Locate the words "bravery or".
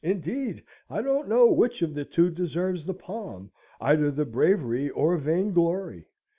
4.25-5.15